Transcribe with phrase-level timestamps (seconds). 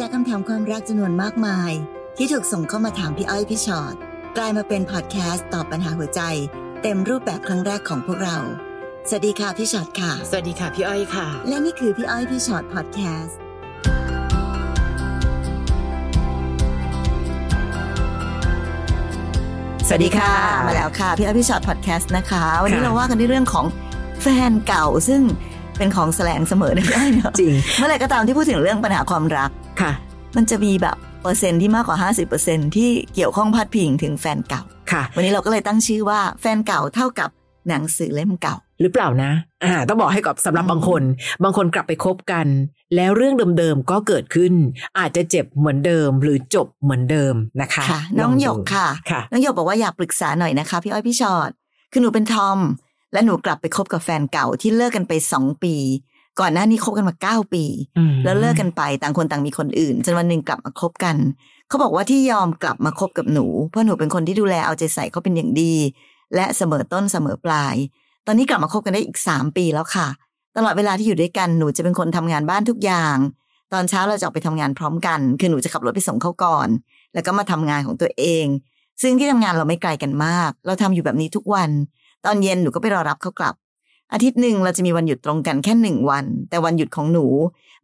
[0.00, 1.72] จากคำถามความรักจำนวนมากมาย
[2.16, 3.94] ที่ถูกส่งเข้ามาถามพี่อ้อยพี่ชอ็อต
[4.36, 6.20] กลายมาเป็นพอดแคสต์ตอบปัญหาหัวใจ
[6.82, 8.38] เต็มรูปแบบครั้งแรกของพวกเรา
[9.08, 13.38] สวัสดีค่ะพี่ชอ็อตค่ะ สวัสดีค่ะพี่อ้อยค่ะ และนี่คือพี่อ้อยพี่ชอ็อตพอดแคสต์
[19.88, 20.34] สวัสดีค่ะ
[20.66, 23.66] มาแล้วค่ะพี่อ้อยพี่ชอ็อตพอดแคสต์นะคะวันนี้ค่ะเราว่ากันในเรื่องของ
[24.22, 25.22] แฟนเก่าซึ่ง
[25.78, 29.50] เป็นของแสลงเสมอนะพี่อ้อยเนอะจริงเมื่อไหร่ก็ตามที่พูดถึงเรื่องปัญหาความรัก
[29.80, 29.92] ค่ะ
[30.36, 31.98] มันจะมีแบบเปอร์เซ็นต์ที่มากกว่า
[32.36, 34.62] 50%ที่เกี่ยวข้องพัดพิงถึงแฟนเก่า
[34.92, 37.30] ค่ะ วันนี้เราก็เลยตั้งชื่อว่าแฟนเก่าเท่ากับ
[37.68, 39.30] หนังสือเล่มเก่า หรือเปล่านะ
[39.64, 41.02] อ่าต้องบอกให้กับสำหรับอืมบางคน
[41.42, 42.46] บางคนกลับไปคบกัน
[42.96, 44.52] แล้วเรื่องเดิมๆก็เกิดขึ้น
[44.98, 51.50] อาจจะเจ็บเหมือนเดิมหรือจบเหมือนเดิมนะคะค่ะน้องลดูหยกค่ะค่ะน้องหยกบอกว่าอยากปรึกษาหน่อยนะคะ พี่อ้อยพี่ชอ็อต
[51.92, 52.58] คือหนูเป็นทอม
[53.12, 55.74] และหนูกลับไปคบกับแฟนเก่าที่เลิกกันไปสองปี
[56.40, 57.64] ก่อนหน้านี้คบกันมาเก้าปี
[57.98, 61.16] อืมแล้วเลิกกันไปต่างคนต่างมีคนอื่น จนวันหนึ่งกลับมาคบกัน
[61.68, 65.74] เขาบอกว่าที่ยอมกลับมาคบกับหนู เพราะหนูเป็นคนที่ดูแลเอาใจใส่เขาเป็นอย่างดี
[66.34, 67.76] และเสมอต้นเสมอปลาย
[68.26, 70.08] ตอนนี้กลับมาคบกันได้อีกสามปีแล้วค่ะ
[70.56, 73.16] ตลอดเวลาที่อยู่ด้วยกันหนูจะเป็นคนทำงานบ้านทุกอย่าง
[73.72, 76.68] ตอนเช้าเราจะออกไปทำงานพร้อมกัน คือหนูจะขับรถไปส่งเขาก่อน
[77.14, 78.46] แล้วก็มาทำงานของตัวเอง
[79.02, 81.70] ซึ่งที่ทำงานเราไม่ไกลกันมาก เราทำอยู่แบบนี้ทุกวัน
[82.24, 83.54] ตอนเย็นหนูก็ไปรอรับเขากลับ
[84.14, 87.26] อาทิตย์หนึ่งเราจะมีวันหยุดตรงกันแค่หนึ่งวัน แต่วันหยุดของหนู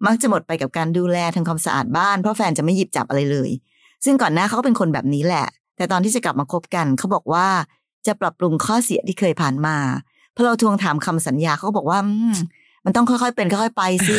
[0.06, 3.50] มักจะหมดไปกับการดูแลทำความสะอาดบ้านเพราะแฟนจะไม่หยิบจับอะไรเลย
[4.04, 7.46] ซึ่งก่อนหน้าเขาก็เป็นคนแบบนี้แหละ แต่ตอนที่จะกลับมาคบกันเขาบอกว่า
[8.06, 9.76] จะปรับปรุงข้อเสียที่เคยผ่านมา
[10.34, 12.34] พอเราทวงถามคำสัญญาเขาก็บอกว่าอืม
[12.84, 14.16] มันต้องค่อยๆเป็นค่อยๆไปสิ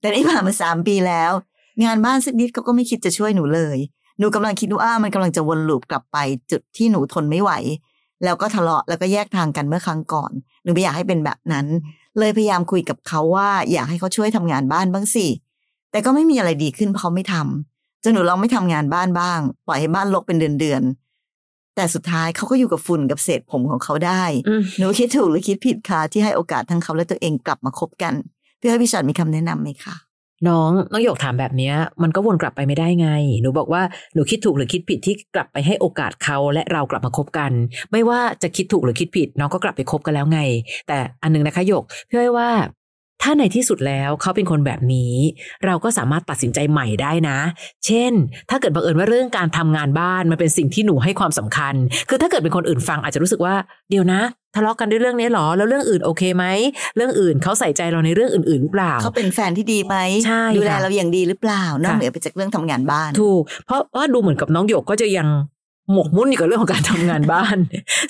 [0.00, 1.32] แต่นี่ผ่านมาสามปีแล้ว
[1.84, 3.78] งานบ้านสักนิดเขาก็ไม่คิดจะช่วยหนูเลย
[4.18, 6.18] หนูกำลังคิดว่ามันกำลังจะวนลูปกลับไป
[6.50, 7.50] จุดที่หนูทนไม่ไหว
[8.24, 11.66] แล้วก็ทะเลาะแล้วก็แยกทางกันเมื่อครั้งก่อน หนูไม่อยากให้เป็นแบบนั้น
[12.18, 15.26] เลยพยายามคุยกับเขาว่าอยากให้เขาช่วยทำงานบ้านบ้างสิ
[15.90, 28.14] แต่ก็ไม่มีอะไรดีขึ้นเพราะเขาไม่ทำจนหนูลองไม่ทำงานบ้านบ้าง ปล่อยให้บ้านรกเป็นเดือนๆแต่สุดท้ายเขาก็อยู่กับฝุ่นกับเศษผมของเขาได้อืมหนูคิดถูกหรือคิดผิดคะที่ให้โอกาสทั้งเขาและตัวเองกลับมาคบกัน
[28.60, 29.94] พี่อ้อยพี่ชอตมีคำแนะนำไหมคะ
[30.48, 31.72] น้องน้องหยกถามแบบนี้
[32.02, 33.08] มันก็วนกลับไปไม่ได้ไง
[33.42, 33.82] หนูบอกว่า
[34.14, 37.52] หนูคิดถูกหรือคิดผิดที่กลับไปให้โอกาสเขาและเรากลับมาคบกัน
[37.92, 40.40] ไม่ว่าจะคิดถูกหรือคิดผิด น้องก็กลับไปคบกันแล้วไง
[40.88, 42.50] แต่อันนึงนะคะหยกพี่อ้อยว่า
[43.22, 45.14] ถ้าในที่สุดแล้วเขาเป็นคนแบบนี้
[45.66, 47.38] เราก็สามารถตัดสินใจใหม่ได้นะ
[47.86, 48.12] เช่น
[48.50, 51.74] ถ้าเกิดบังเอิญว่าเรื่องการทำงานบ้านมันเป็นสิ่งที่หนูให้ความสำคัญ
[52.08, 53.54] คือถ้าเกิดเป็นคนอื่นฟังอาจจะรู้สึกว่า
[53.90, 54.20] เดี๋ยวนะ
[54.56, 56.44] ทะเลาะกันด้วยเรื่องนี้หรอ แล้วเรื่องอื่นโอเคไหม
[56.96, 59.96] เรื่องอื่นเขาใส่ใจเราในเรื่องอื่นๆหรือเปล่า เขาเป็นแฟนที่ดีไหม
[60.26, 65.28] ใช่ดูแลค่ะเราอย่างดีหรือเปล่า นอกค่ะเหนือไปจากเรื่องทำงานบ้าน ถูก เพราะว่าดูเหมือนกับน้องหยกก็จะยัง
[65.92, 67.56] หมกมุ่นอยู่กับเรื่องของการทำงานบ้าน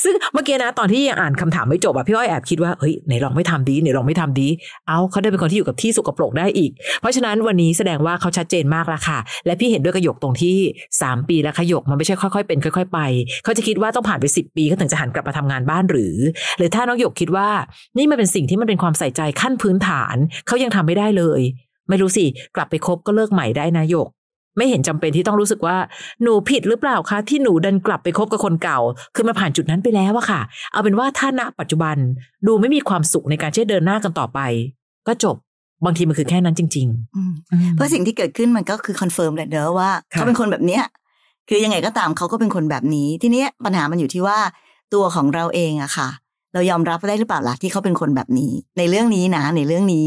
[0.04, 4.48] ซึ่งเมื่อกี้นะตอนที่ยังอ่านคำถามไม่จบอะพี่อ้อยแอบคิดว่าเฮ้ยไหนลองไม่ทำดีไหนลองไม่ทำดี
[4.88, 10.56] เอาเขาได้เป็นคนที่อยู่กับที่สกปรกได้อีก เพราะฉะนั้นวันนี้แสดงว่าเขาชัดเจนมากล้วค่ะ และพี่เห็นด้วยกับหยกตรงที่
[10.92, 12.98] 3 ปีแล้วขยกมันไม่ใช่ค่อยๆเป็นค่อย ๆ ไป
[13.44, 16.16] เขาจะคิดว่าต้องผ่านไป 10 ปีเขาถึงจะหันกลับมาทำงานบ้านหรือ
[16.58, 17.48] หรือถ้าน้องหยกคิดว่า
[17.98, 20.16] นี่มันเป็นสิ่งที่มันเป็นความใส่ใจขั้นพื้นฐาน
[20.46, 21.40] เขายังทำไม่ได้เลย
[21.88, 22.24] ไม่รู้สิ
[22.56, 24.08] กลับไปคบก็เลิกใหม่ได้นะหยก
[24.56, 25.76] ไม่เห็นจำเป็นที่ต้องรู้สึกว่า
[26.22, 28.78] หนูผิดหรือเปล่าคะ ที่หนูดันกลับไปคบกับคนเก่า
[29.14, 30.40] คือมาผ่านจุดนั้นไปแล้วอะค่ะ
[30.72, 31.96] เอาเป็นว่าถ้าณปัจจุบัน
[32.46, 34.40] ดูไม่มีความสุขในการที่จะเดินหน้ากันต่อไป
[35.08, 35.36] ก็จบ
[35.84, 36.86] บางทีมันคือแค่นั้นจริง
[37.16, 40.82] อืมๆเพราะสิ่งที่เกิดขึ้นมันก็คือ confirm แหละเนอะว่าค่ะเขาเป็นคนแบบเนี้ย
[41.48, 44.38] คือยังไงก็ตามเขาก็เป็นคนแบบนี้ ทีเนี้ยปัญหามันอยู่ที่ว่า
[44.94, 46.08] ตัวของเราเองอะค่ะ
[46.54, 50.06] เรายอมรับได้หรือเปล่าล่ะที่เขาเป็นคนแบบนี้ ในเรื่องนี้นะในเรื่องนี้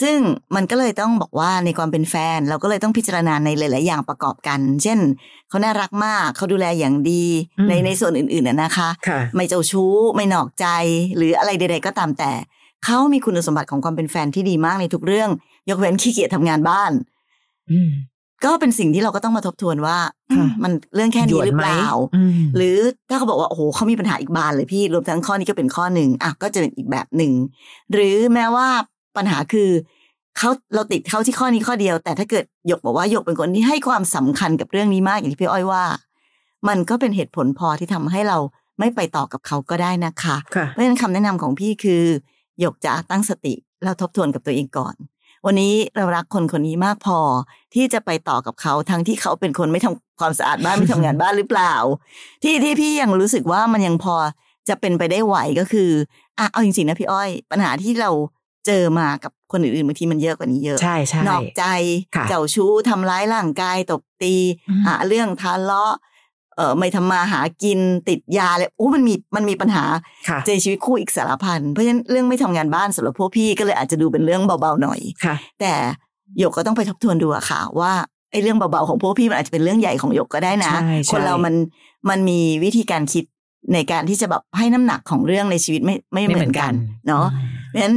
[0.00, 0.18] ซึ่ง
[0.56, 4.98] มันก็เลยต้องบอกว่าในความเป็นแฟน เราก็เลยต้องพิจารณาในหลาย ๆ อย่างประกอบกัน เช่น
[5.48, 7.24] เขาน่ารักมากเขาดูแลอย่างดี
[7.58, 10.66] อืมในในส่วนอื่น ๆน่ะนะคะค่ะไม่เจ้าชู้ไม่นอกใจ
[11.16, 12.32] หรืออะไรใด ๆ ก็ตามแต่
[12.84, 15.30] เขามีคุณสมบัติของความเป็นแฟนที่ดีมากในทุกเรื่อง
[15.68, 16.92] ยกเว้นขี้เกียจทำงานบ้าน
[17.70, 17.90] อืม
[18.44, 19.98] ก็เป็นสิ่งที่เราก็ต้องมาทบทวนว่า
[20.36, 21.84] ค่ะอืมมันเรื่องแค่นี้หรือเปล่า
[22.14, 27.32] อืมหรือถ้าเขาบอกว่า โอ้โหเขามีปัญหาอีกบานเลยพี่ รวมทั้งข้อนี้ก็เป็นข้อหนึ่งอะก็จะเป็นอีกแบบหนึ่ง
[27.92, 28.68] หรือแม้ว่า
[29.16, 29.70] ปัญหาคือ
[30.38, 35.84] เขาเราติดเขาที่ข้อนี้ข้อเดียว แต่ถ้าเกิดหยกบอกว่าหยกเป็นคนที่ให้ความสำคัญกับเรื่องนี้มากอย่างที่พี่อ้อยว่า
[36.68, 38.38] มันก็เป็นเหตุผลพอที่ทำให้เรา
[38.78, 42.02] ไม่ไปต่อกับเขาก็ได้นะคะค่ะเพราะฉะนั้นคำแนะนำของพี่คือ
[42.60, 43.54] หยกจะตั้งสติ
[43.84, 44.94] แล้วทบทวนกับตัวเองก่อน
[45.46, 47.18] วันนี้เรารักคนคนนี้มากพอ
[47.74, 51.74] ที่จะไปต่อกับเขาทั้งที่เขาเป็นคนไม่ทำความสะอาดบ้านไม่ทำงานบ้านหรือเปล่า
[52.42, 54.14] ที่ที่พี่ยังรู้สึกว่ามันยังพอ
[54.68, 55.90] จะเป็นไปได้ไหวก็คือ
[56.38, 58.10] อะเอาจริงๆนะพี่อ้อย ปัญหาที่เรา
[58.66, 61.64] เจอมากับคนอื่นๆบางทีมันเยอะกว่านี้เยอะ ใช่ใช่นอกใจ
[62.16, 64.34] ค่ะเจ้าชู้ทำร้ายร่างกายตบตี
[64.68, 65.94] อืมหาเรื่องทะเลาะ
[66.56, 67.78] เออไม่ทำมาหากิน
[68.08, 69.84] ติดยาเลยโอ้มันมีมันมีปัญหา
[70.28, 75.72] ค่ะในชีวิตคู่อีกสารพันเพราะฉะนั้นเรื่องไม่ทำงานบ้านสำหรับพวกพี่ก็เลยอาจจะดูเป็นเรื่องเบาๆหน่อยค่ะ แต่
[76.38, 77.92] หยกก็ต้องไปทบทวนดูอะค่ะ ว่า
[78.32, 81.54] ไอ้เรื่องเบาๆของพวกพี่มันอาจจะเป็นเรื่องใหญ่ของหยกก็ได้นะใช่ใช่คนเรามัน
[82.08, 83.24] มันมีวิธีการคิด
[83.74, 86.72] ในการที่จะแบบให้น้ำหนักของเรื่องในชีวิตไม่ไม่เหมือนกัน
[87.08, 87.96] เนาะอืมเพราะฉะนั้น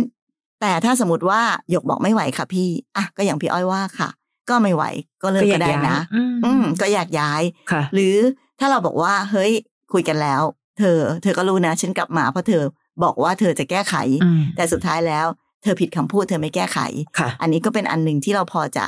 [0.64, 4.10] แต่ถ้าสมมติว่าหยกบอกไม่ไหวค่ะพี่อะก็อย่างพี่อ้อยว่าค่ะ
[4.50, 4.84] ก็ไม่ไหว
[5.24, 8.16] ก็เลิกก็ได้นะ อืมอืมก็อยากย้ายค่ะหรือ
[8.60, 9.52] ถ้าเราบอกว่าเฮ้ย
[9.94, 10.42] คุยกันแล้ว
[10.80, 12.64] เธอ เธอก็รู้นะฉันกลับมาเพราะเธอ
[13.04, 15.26] บอกว่าเธอจะแก้ไขอืมแต่สุดท้ายแล้ว
[15.64, 16.80] เธอผิดคำพูดเธอไม่แก้ไข
[17.20, 18.86] ค่ะอันนี้ก็เป็นอันหนึ่งที่เราพอจะ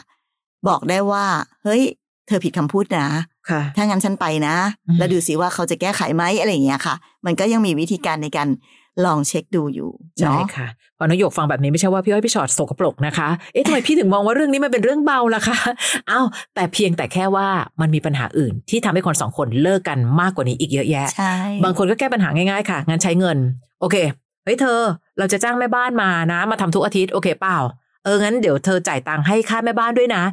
[0.67, 1.25] บอกได้ว่า
[1.63, 1.83] เฮ้ย
[2.27, 3.07] เธอผิดคำพูดนะ
[3.49, 4.55] ค่ะถ้างั้นฉันไปนะ
[4.87, 6.95] อืมแล้วดูสิว่าเขาจะแก้ไขไหมอะไรอย่างเงี้ยค่ะ
[7.25, 8.47] มันก็ยังมีวิธีการในการ
[9.05, 15.57] ลองเช็คดูอยู่ใช่เนาะค่ะพอนายกฟังแบบนี้ไม่ใช่ว่าพี่อ้อยพี่ชอตสกปรกนะคะ เอ๊ะทำไมพี่ถึงมองว่าเรื่องนี้มันเป็นเรื่องเบาล่ะคะ
[16.09, 16.25] อ้าว
[16.55, 17.47] แต่เพียงแต่แค่ว่า
[17.81, 21.33] มันมีปัญหาอื่น ที่ทำให้คนสองคนเลิกกันมากกว่านี้อีกเยอะแยะใช่
[21.63, 23.37] บางคนก็แก้ปัญหาง่ายๆค่ะงั้นใช้เงิน
[23.81, 23.95] โอเค
[24.43, 24.79] เฮ้ยเธอ
[25.19, 27.57] เราจะจ้างแม่บ้านมานะ มาทำทุกอาทิตย์โอเคเปล่า
[28.03, 30.23] เอองั้นเดี๋ยวเธอจ่ายตังค์ให้ค่าแม่บ้านด้วยนะ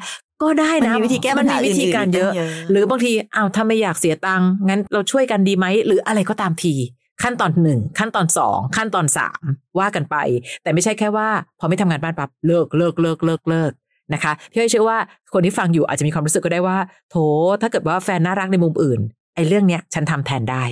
[0.43, 6.75] ก็ได้มันนะมีวิธีแก้ปัญหามันมีวิธีการเยอะนๆตั้งหรือบางทีอ้าวถ้าไม่อยากเสียตังค์งั้นเราช่วยกันดีไหมหรืออะไรก็ตามที
[7.23, 9.43] ขั้นตอนหนึ่งขั้นตอนสองขั้นตอนสาม
[9.79, 10.17] ว่ากันไป
[10.63, 11.29] แต่ไม่ใช่แค่ว่า
[11.59, 13.73] พอไม่ทำงานบ้านปั๊บเลิกเลิกเลิกเลิกเลิก
[14.15, 14.99] นะคะพี่อ้อยเชื่อว่า
[15.35, 16.79] คนที่ฟังอยู่อาจจะมีความรู้สึกก็ได้ว่า
[17.11, 17.17] โถ
[17.61, 19.01] ถ้าเกิดว่าแฟนน่ารักในมุมอื่น
[19.35, 20.65] ไอ้เรื่องเนี้ยฉันทำแทนได้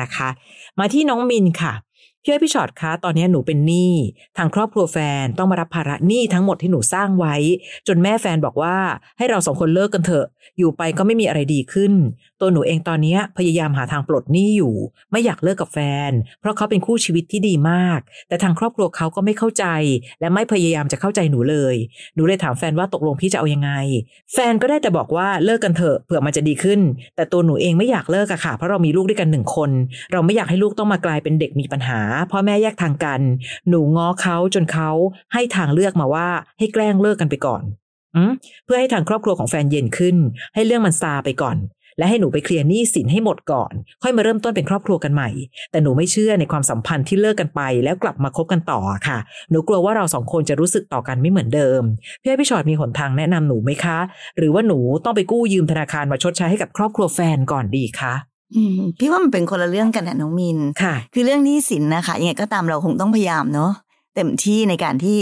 [0.00, 0.28] นะคะ
[0.78, 1.74] มาที่น้องมินค่ะ
[2.24, 3.94] พี่อ้อยพี่ชอตคะตอนนี้หนูเป็นหนี้
[4.36, 7.34] ทางครอบครัวแฟนต้องมารับภาระหนี้ทั้งหมดที่หนูสร้างไว้
[7.88, 8.76] จนแม่แฟนบอกว่า
[9.18, 10.26] ให้เราสองคนเลิกกันเถอะ
[10.58, 11.92] อยู่ไปก็ไม่มีอะไรดีขึ้น
[12.42, 14.74] ตัวหนูเองตอนนี้พยายามหาทางปลดหนี้อยู่
[15.10, 15.78] ไม่อยากเลิกกับแฟ
[16.08, 16.10] น
[16.40, 19.64] เพราะเขาเป็นคู่ชีวิตที่ดีมาก แต่ทางครอบครัวเขาก็ไม่เข้าใจ
[20.20, 21.76] และไม่พยายามจะเข้าใจหนูเลย
[22.14, 23.70] หนูเลยถามแฟนว่าตกลงพี่จะเอายังไง
[24.32, 26.80] แฟนก็ได้แต่บอกว่าเลิกกันเถอะเผื่อมันจะดีขึ้น
[27.16, 29.70] แต่ตัวหนูเองไม่อยากเลิกอะค่ะ เพราะเรามีลูกด้วยกันหนึ่งคน
[30.12, 32.00] เราไม่อยากให้ลูกต้องมากลายเป็นเด็กมีปัญหา
[32.30, 33.20] พ่อแม่แยกทางกัน
[33.68, 34.90] หนูง้อเขาจนเขา
[35.32, 36.28] ให้ทางเลือกมาว่า
[36.58, 37.64] ให้แกล้งเลิกกันไปก่อน
[38.16, 38.18] อ
[38.64, 40.16] เพื่อให้ทางครอบครัวของแฟนเย็นขึ้น
[40.54, 41.56] ให้เรื่องมันซาไปก่อน
[41.98, 43.72] และให้หนูไปเคลียร์หนี้สินให้หมดก่อน
[44.02, 45.30] ค่อยมาเริ่มต้นเป็นครอบครัวกันใหม่
[45.70, 49.18] แต่หนูไม่เชื่อในความสัมพันธ์ที่เลิกกันไป แล้วกลับมาคบกันต่อค่ะ
[49.50, 51.82] หนูกลัวว่าเราสองคนจะรู้สึกต่อกันไม่เหมือนเดิม
[52.22, 53.98] พี่อ้อยพี่ชอตมีหนทางแนะนำหนูไหมคะ
[54.38, 58.14] หรือว่าหนูต้องไปกู้ยืมธนาคารมาชดใช้ให้กับครอบครัวแฟนก่อนดีคะ
[58.56, 63.70] อืมพี่ว่ามันเป็นคนละเรื่องกันนะน้องมินค่ะ คือเรื่องหนี้สินนะคะยังไงก็ตามเราคงต้องพยายามเนาะ
[64.14, 65.20] เต็มที่ในการที่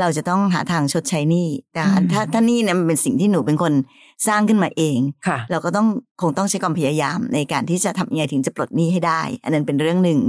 [0.00, 3.72] เราจะต้องหาทางชดใช้หนี้แต่อืมถ้าถ้าหนี้เนี่ยมันเป็นสิ่งที่หนูเป็นคน
[4.26, 5.86] สร้างขึ้นมาเองค่ะเราก็ต้อง
[6.20, 10.20] คงต้องใช้ความพยายามในการที่จะทำยังไงถึงจะปลดหนี้ให้ได้ อันนั้นเป็นเรื่องหนึ่ง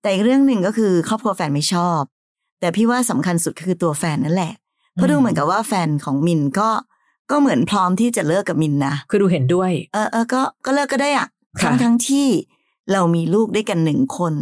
[0.00, 2.00] แต่อีกเรื่องหนึ่งก็คือครอบครัวแฟนไม่ชอบ
[2.60, 4.52] แต่พี่ว่าสำคัญสุดคือตัวแฟนนั่นแหละ
[4.94, 6.70] เพราะดูเหมือนกับว่าแฟนของมินก็
[7.30, 11.26] ก็เหมือนพร้อมที่จะเลิกกับมินนะคือดูเห็นด้วย เออเออก็ก็เลิกก็ได้อะ
[11.60, 12.28] ค่ะทั้งทั้งที่
[12.92, 14.34] เรามีลูกด้วยกันหนึ่งคน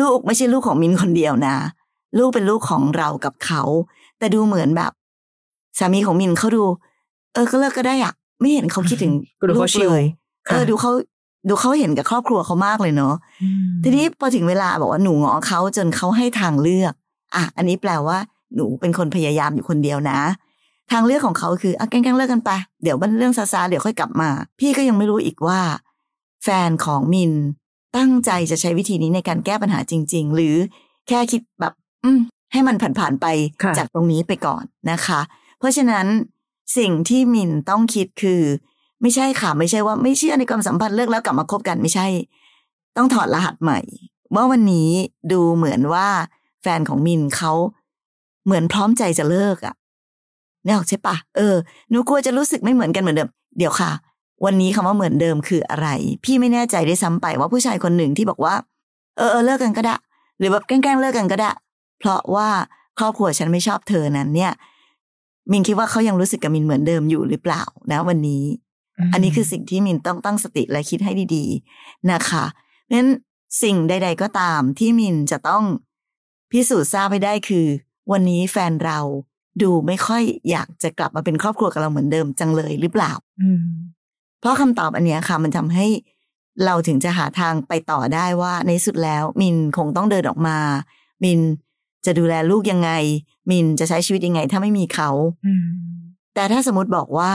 [0.00, 1.56] ลูกไม่ใช่ลูกของมินคนเดียวนะ
[2.18, 3.62] ลูกเป็นลูกของเรากับเขา
[4.18, 4.92] แต่ดูเหมือนแบบ
[5.78, 6.64] สามีของมินเขาดู
[7.32, 8.12] เออก็เลิกก็ได้อะ
[8.44, 10.04] ไม่เห็นเขาคิดถึงก็ดูเขาชิลเลย
[10.46, 10.90] เอค่ะอดูเขา
[11.48, 13.14] ดูเขาเห็นกับครอบครัวเขามากเลยเนาะ
[13.82, 16.94] ทีนี้พอถึงเวลาบอกว่าหนูงอเขาจนเขาให้ทางเลือก
[17.34, 18.18] อะ อันนี้แปลว่า
[18.54, 20.18] หนูเป็นคนพยายามอยู่คนเดียวนะ
[20.92, 22.50] ทางเลือกของเขาคืออะแกล้งๆเลิกกันไป
[22.82, 24.30] เดี๋ยวมันเรื่องซาซาๆเดี๋ยวค่อยกลับมา
[24.60, 25.60] พี่ก็ยังไม่รู้อีกว่า
[26.44, 27.32] แฟนของมิน
[27.96, 30.54] ตั้งใจจะใช้วิธีนี้ในการแก้ปัญหาจริง ๆ หรือ
[31.08, 31.72] แค่คิดแบบ
[32.04, 32.18] อืม
[32.52, 33.26] ให้มันผ่านๆไป
[33.62, 35.20] ค่ะจากตรงนี้ไปก่อนนะคะ
[35.58, 36.06] เพราะฉะนั้น
[36.76, 38.42] สิ่งที่มินต้องคิดคือ
[39.02, 42.06] ไม่ใช่ค่ะ ไม่ใช่ว่าไม่เชื่อในความสัมพันธ์เลิกแล้วกลับมาคบกันไม่ใช่
[42.96, 43.80] ต้องถอดรหัสใหม่
[44.34, 44.90] ว่าวันนี้
[45.32, 46.08] ดูเหมือนว่า
[46.62, 47.52] แฟนของมินเขา
[48.44, 49.74] เหมือนพร้อมใจจะเลิกอะ่ะ
[50.64, 51.54] นี่ออกใช่ปะเออ
[51.90, 53.90] หนูกลัวจะรู้สึกไม่เหมือนกันเหมือนเดิมเดี๋ยวค่ะ
[54.44, 55.88] วันนี้คำว่าเหมือนเดิมคืออะไร
[56.24, 58.54] พี่ไม่แน่ใจได้ซ้ำไปว่าผู้ชายคนหนึ่งที่บอกว่า
[59.16, 59.96] เออเออเลิกกันก็ได้
[60.38, 61.50] หรือแบบแกล้งเลิกกันก็ได้
[61.98, 62.48] เพราะว่า
[62.98, 64.52] ครอบครัวฉันไม่ชอบเธอนั้นเนี่ย
[65.50, 68.44] มินคิดว่าเขายังรู้สึกกับมินเหมือนเดิมอยู่หรือเปล่านะวันนี้
[69.12, 73.10] อันนี้คือสิ่งที่มินต้องตั้งสติและคิดให้ดีๆนะคะเพราะฉะนั้น
[73.62, 75.62] สิ่งใด ๆ ก็ตามที่มินจะต้อง
[76.52, 77.66] พิสูจน์ทราบให้ได้คือ
[78.12, 78.98] วันนี้แฟนเรา
[79.62, 83.64] ดูไม่ค่อยอยากจะกลับมาเป็นครอบครัวกับเราเหมือนเดิมจังเลยหรือเปล่าอืม
[84.40, 85.86] เพราะคำตอบอันเนี้ยค่ะ มันทำให้
[86.64, 90.56] เราถึงจะหาทางไปต่อได้ว่าในที่สุดแล้ว มินคงต้องเดินออกมา
[91.24, 91.40] มิน
[92.06, 92.90] จะดูแลลูกยังไง
[93.50, 95.10] มินจะใช้ชีวิตยังไง ถ้าไม่มีเขา
[95.46, 95.66] อืม
[96.34, 97.32] แต่ถ้าสมมติบอกว่า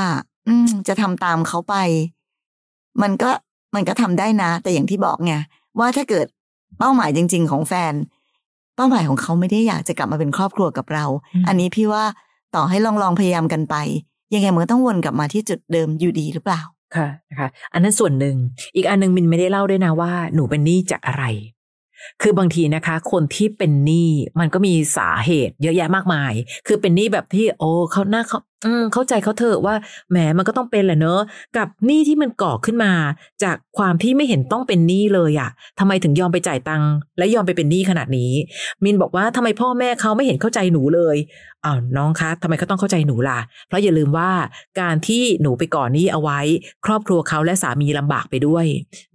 [0.47, 1.75] อืมจะทำตามเขาไป
[3.01, 3.31] มันก็
[3.75, 5.33] มันก็ทำได้นะ แต่อย่างที่บอกไง
[5.79, 6.27] ว่าถ้าเกิด
[6.79, 7.93] เป้าหมายจริง ๆ ของแฟน
[8.75, 12.03] เป้าหมายของเขาไม่ได้อยากจะกลับมาเป็นครอบครัวกับเราอืมอันนี้พี่ว่า
[12.55, 13.75] ต่อให้ลองลองๆพยายามกันไป
[14.33, 16.61] ยังไงมันก็ต้องวนกลับมาที่จุดเดิมอยู่ดีหรือเปล่า
[16.95, 18.35] ค่ะนะคะอันนั้นส่วนหนึ่ง
[18.75, 21.23] อีกอันหนึงมินไม่ได้เล่าด้วยนะว่าหนูเป็นหนี้จากอะไร
[22.21, 26.33] คือบางทีนะคะ คนที่เป็นหนี้มันก็มีสาเหตุเยอะแยะมากมาย
[26.67, 29.75] คือเป็นหนี้แบบที่โอ้เขาหน้าเขา อืมเข้าใจเขาเถอะว่า
[30.11, 31.19] แหมมันก็ต้องเป็นแหละเนอะ
[31.57, 32.91] กับหนี้ที่มันก่อขึ้นมา
[33.43, 35.49] จากความที่ไม่เห็นต้องเป็นหนี้เลยอะ
[35.79, 38.31] ทำไมถึงยอมไปจ่ายตังค์และยอมไปเป็นหนี้ขนาดนี้
[38.83, 41.17] มินบอกว่าทำไมพ่อแม่เขาไม่เห็นเข้าใจหนูเลย
[41.65, 44.29] อ้าวน้องคะทำไมเขาต้องเข้าใจหนูล่ะ เพราะอย่าลืมว่า
[44.81, 46.39] การที่หนูไปก่อนหนี้เอาไว้
[46.85, 48.65] ครอบครัวเขาและสามีลำบากไปด้วย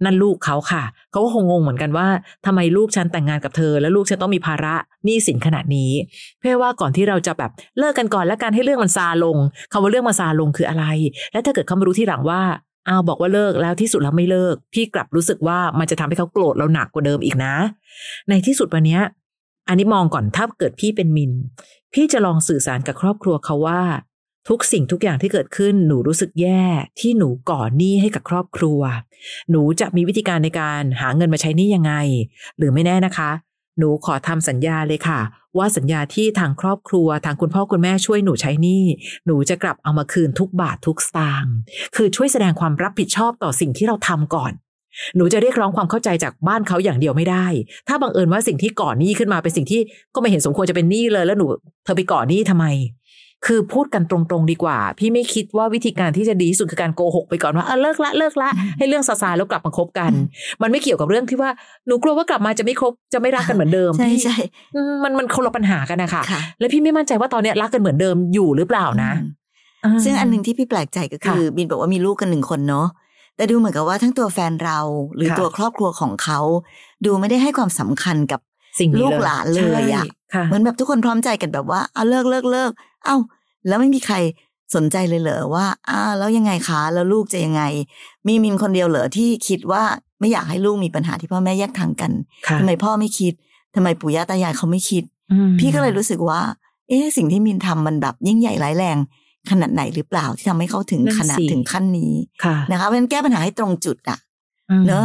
[0.03, 2.07] นั่นลูกเขาค่ะเขาก็คงงงเหมือนกันว่า
[2.45, 4.75] ทำไมลูกฉันแต่งงานกับเธอ แล้วลูกฉันต้องมีภาระ
[5.05, 5.91] หนี้สินขนาดนี้
[6.39, 9.34] เพื่อว่าก่อนที่เราจะแบบเลิกกันก่อนแล้วการให้เรื่องมันซาลง
[9.71, 10.85] คำว่าเรื่องมันซาลงคืออะไร
[11.31, 12.41] และถ้าเกิดเขามารู้ที่หลังว่า
[12.87, 17.55] อ้าวบอกว่าเลิกแล้วที่สุดแล้วไม่เลิก พี่กลับรู้สึกว่ามันจะทำให้เขาโกรธเราหนักกว่าเดิมอีกนะ
[18.29, 18.99] ในที่สุดวันนี้
[19.67, 21.31] อันนี้มองก่อนถ้าเกิดพี่เป็นมิน
[21.93, 23.81] พี่จะลองสื่อสารกับครอบครัวเขาว่า
[24.49, 26.63] ทุกสิ่งทุกอย่างที่เกิดขึ้นหนูรู้สึกแย่
[26.99, 28.79] ที่หนูก่อหนี้ให้กับครอบครัว
[29.51, 31.93] หนูจะมีวิธีการในการหาเงินมาใช้หนี้ยังไง
[32.57, 33.31] หรือไม่แน่นะคะ
[33.77, 35.19] หนูขอทำสัญญาเลยค่ะ
[35.57, 38.83] ว่าสัญญาที่ทางครอบครัวทางคุณพ่อคุณแม่ช่วยหนูใช้นี่
[39.25, 41.53] หนูจะกลับเอามาคืนทุกบาททุกสตางค์
[41.95, 44.51] คือช่วยแสดงความรับผิดชอบต่อสิ่งที่เราทำก่อน
[45.15, 47.45] หนูจะเรียกร้องความเข้าใจจากบ้านเขาอย่างเดียวไม่ได้
[47.87, 49.81] ถ้าบังเอิญว่าสิ่งที่ก่อหนี้ขึ้นมาเป็นสิ่งที่
[50.15, 51.45] ก็ไม่เห็นสมควรจะเป็นหนี้เลยแล้วหนู
[51.83, 52.65] เธอไปก่อหนี้ทำไม
[53.45, 60.11] คือพูดกันตรงๆดีกว่า พี่ไม่คิดว่าวิธีการที่จะดีที่สุดคือการโกหกไปก่อนว่าเออเลิกละเลิกละให้เรื่องซาซาแล้วกลับมาคบกัน
[60.61, 61.49] มันไม่เกี่ยวกับเรื่องที่ว่า
[61.87, 64.37] หนูกลัวว่ากลับมาจะไม่คบจะไม่รักกันเหมือนเดิมใช่พี่ใช่
[64.75, 69.11] อืมมันมันคนละปัญหากันนะคะค่ะและพี่ไม่มั่นใจว่าตอนเนี้ยรักกันเหมือนเดิมอยู่หรือเปล่านะ
[69.85, 72.87] อืมซึ่งอันหนึ่งที่พี่แปลกใจก็คือค่ะบินบอกว่ามีลูกกันหนึ่งคนเนาะ
[73.35, 74.79] แต่ดูเหมือนกับว่าทั้งตัวแฟนเรา
[75.15, 76.39] หรือค่ะตัวครอบครัวของเขา
[77.05, 78.39] ดูไม่ได้ให้ความสำคัญกับ
[78.79, 82.71] สิ่งนี้ลูกหลานเลยอะใช่ค่ะเหมือนแบบทุกคนพร้อมใจกันแบบว่าเอาเลิกเลิกเลิก
[83.05, 83.17] เอ้า
[83.67, 84.15] แล้วไม่มีใคร
[84.75, 87.63] สนใจเลยเหรอว่าอ้าแล้วยังไงคะแล้วลูกจะยังไง
[88.27, 89.83] มีมินคนเดียวเหรอที่คิดว่า
[90.19, 92.11] ไม่อยากให้ลูกมีปัญหาที่พ่อแม่แยกทางกัน
[92.47, 93.33] ค่ะทำไมพ่อไม่คิด
[93.75, 96.39] ทำไมปู่ย่าตายายเขาไม่คิดอืมพี่ก็เลยรู้สึกว่า
[96.89, 98.97] เอ๊ะสิ่งที่มินทำมันแบบยิ่งใหญ่ร้ายแรง
[99.49, 104.19] ขนาดไหนหรือเปล่าที่ทำให้เขาถึงนั่นขนาดสิถึงขั้นนี้ค่ะนะคะเพราะฉะนั้นแก้ปัญหาให้ตรงจุดอะ
[104.69, 105.03] อืมเนอะ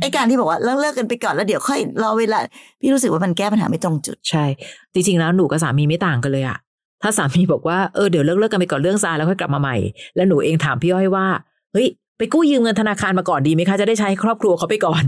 [0.00, 2.38] ไอการที่บอกว่าเลิกเลิกกันไปก่อนแล้วเดี๋ยวค่อยรอเวลา
[2.80, 4.44] พี่รู้สึกว่ามันแก้ปัญหาไม่ตรงจุดใช่
[4.92, 6.58] จริงๆแล้วหนูกับสามีไม่ต่างกันเลยอะ
[7.02, 9.76] ถ้าสามีบอกว่าเออเดี๋ยวเลิกเลิกกันไปก่อนเรื่องซาแล้วค่อยกลับมาใหม่
[10.16, 11.26] แล้วหนูเองถามพี่อ้อยว่า
[11.72, 15.04] เฮ้ยไปกู้ยืมเงินธนาคารมาก่อนดีไหมคะจะได้ใช้ครอบครัวเขาไปก่อน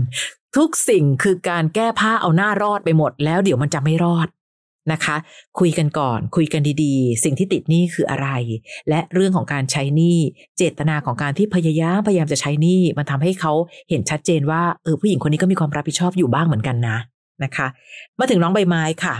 [0.57, 4.27] ทุกสิ่งคือการแก้ผ้าเอาหน้ารอดไปหมด แล้วเดี๋ยวมันจะไม่รอด
[4.91, 5.17] นะคะ
[5.59, 8.27] คุยกันก่อนคุยกันดีๆ สิ่งที่ติดหนี้คืออะไร
[8.89, 10.17] และเรื่องของการใช้หนี้
[10.57, 13.53] เจตนาของการที่พยายามพยายามจะใช้หนี้มันทำให้เขา
[13.89, 16.97] เห็นชัดเจนว่าเออผู้หญิงคนนี้ก็มีความรับผิดชอบอยู่บ้างเหมือนกันนะ
[17.43, 17.67] นะคะ
[18.19, 19.15] มาถึงน้องใบไม้ค่ะ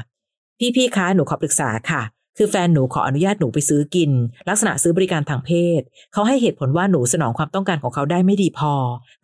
[0.75, 2.01] พี่ๆคะหนูขอปรึกษาค่ะ
[2.37, 4.11] คือแฟนหนูขออนุญาตหนูไปซื้อกิน
[4.49, 5.81] ลักษณะซื้อบริการทางเพศ
[6.13, 8.73] เขาให้เหตุผลว่าหนูสนองความต้องการของเขาได้ไม่ดีพอ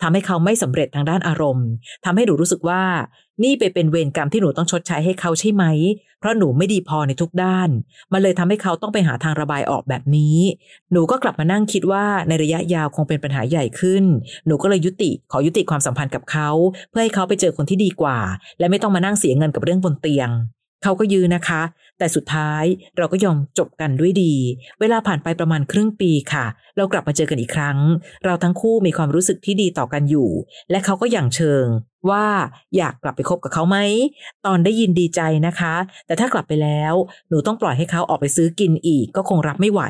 [0.02, 1.68] ทำให้เขาไม่สำเร็จทางด้านอารมณ์
[2.04, 2.82] ทำให้หนูรู้สึกว่า
[3.42, 5.64] นี่ไปเป็นเวรกรรมที่หนูต้องชดใช้ให้เขาใช่ไหม
[6.20, 7.68] เพราะหนูไม่ดีพอในทุกด้าน
[8.12, 10.36] มันเลยทำให้เขาต้องไปหาทางระบายออกแบบนี้
[10.92, 14.04] หนูก็กลับมานั่งคิดว่าในระยะยาวคงเป็นปัญหาใหญ่ขึ้น
[14.46, 16.48] หนูก็เลยยุติขอยุติความสัมพันธ์กับเขา
[16.90, 18.18] เพื่อให้เขาไปเจอคนที่ดีกว่า
[18.58, 20.30] และไม่ต้องมานั่งเสียเงินกับเรื่องบนเตียง
[20.82, 21.62] เขาก็ยืนนะคะ
[21.98, 22.64] แต่สุดท้าย
[22.96, 24.34] เราก็ยอมจบกันด้วยดี
[24.80, 26.46] เวลาผ่านไปประมาณครึ่งปีค่ะ
[26.76, 27.78] เรากลับมาเจอกันอีกครั้ง
[28.24, 30.30] เราทั้งคู่มีความรู้สึกที่ดีต่อกันอยู่
[30.70, 31.66] และเขาก็อย่างเชิง
[32.10, 32.26] ว่า
[32.76, 33.78] อยากกลับไปคบกับเขาไหม
[34.46, 35.74] ตอนได้ยินดีใจนะคะ
[36.06, 36.94] แต่ถ้ากลับไปแล้ว
[37.28, 39.82] หนูต้องปล่อยให้เขาออกไปซื้อกินอีก ก็คงรับไม่ไหว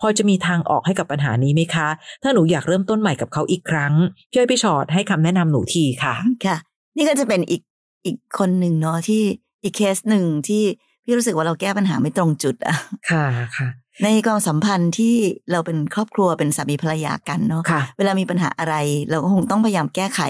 [0.00, 1.88] พอจะมีทางออกให้กับปัญหานี้ไหมคะ
[2.22, 3.94] ถ้าหนูอยากเริ่มต้นใหม่กับเขาอีกครั้ง
[4.30, 6.14] พี่อ้อยพี่ชอตให้คำแนะนำหนูทีค่ะ
[6.46, 6.56] ค่ะ
[6.96, 7.62] นี่ก็จะเป็นอีก
[8.06, 9.22] อีกคนหนึ่งเนาะที่
[9.62, 10.62] อีกเคสหนึ่งที่
[11.04, 12.76] พี่รู้สึกว่าเราแก้ปัญหาไม่ตรงจุดอะ
[13.10, 13.68] ค่ะค่ะ
[14.02, 15.14] ในความสัมพันธ์ที่
[15.52, 18.74] เราเป็นครอบครัวเป็นสามีภรรยากันเนาะค่ะเวลามีปัญหาอะไร
[19.10, 20.20] เราก็คงต้องพยายามแก้ไข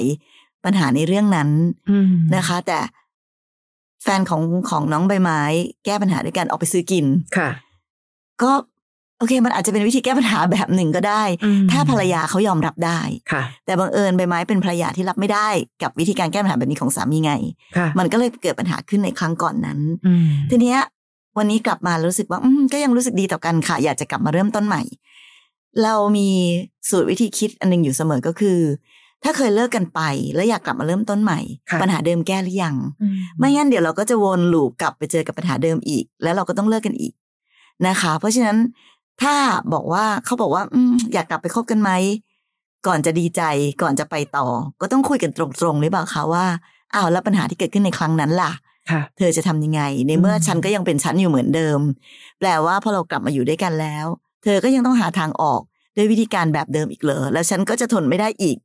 [0.64, 1.48] ปัญหาในเรื่องนั้น
[1.90, 2.78] อืมนะคะ แต่
[4.02, 5.40] แฟนของของน้องใบไม้
[5.84, 7.50] แก้ปัญหาด้วยการออกไปซื้อกินค่ะ
[8.42, 8.52] ก็
[9.18, 13.00] โอเค มันอาจจะเป็นวิธีแก้ปัญหาแบบหนึ่งก็ได้อืมถ้าภรรยาเขายอมรับได้
[13.32, 15.48] ค่ะแต่บังเอิญใบไม้เป็นภรรยาที่รับไม่ได้
[15.82, 17.32] กับวิธีการแก้ปัญหาแบบนี้ของสามีไง
[17.76, 20.80] ค่ะมันก็เลยเกิดปัญหาขึ้นในครั้งก่อนนั้นอืมทีเนี้ย
[21.38, 24.82] วันนี้กลับมารู้สึกว่าอืมก็ยังรู้สึกดีต่อกันค่ะ อยากจะกลับมาเริ่มต้นใหม่
[25.82, 26.28] เรามี
[26.88, 28.58] สูตรวิธีคิดอันหนึงอยู่เสมอก็คือ
[29.24, 30.00] ถ้าเคยเลิกกันไป
[30.34, 31.40] แล้วอยากกลับมาเริ่มต้นใหม่
[31.70, 33.06] ค่ะปัญหาเดิมแก้หรือยังอื
[33.38, 37.12] ไม่งั้นเดี๋ยวเราก็จะวนลูปกลับไปเจอกับปัญหาเดิมอีก แล้วเราก็ต้องเลิกกันอีก
[37.86, 38.56] นะคะ เพราะฉะนั้น
[39.22, 39.34] ถ้า
[39.72, 41.90] บอกว่าเขาบอกว่า อืมอยากกลับไปคบกันไหม
[42.86, 43.42] ก่อนจะดีใจ
[43.82, 44.46] ก่อนจะไปต่อ
[44.80, 46.46] ก็ต้องคุยกันตรงๆหรือเปล่าคะว่า
[46.94, 48.52] อ้าวแล้วปัญหาที่เกิดขึ้นในครั้งนั้นล่ะ
[48.90, 51.80] ค่ะเธอจะทำยังไง ในเมื่ออมฉันก็ยังเป็นฉันอยู่เหมือนเดิม
[52.38, 54.06] แปลว่าพอเรากลับมาอยู่ด้วยกันแล้ว
[54.42, 55.60] เธอก็ยังต้องหาทางออก
[55.96, 58.56] ด้วยวิธีการแบบเดิมอีกเหรอแล้วฉันก็จะทนไม่ได้อีก